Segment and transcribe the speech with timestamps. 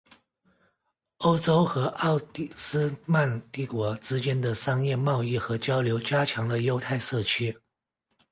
[1.17, 2.19] 欧洲和奥
[2.55, 7.55] 斯曼帝国之间的商业贸易和交流加强了犹太社区。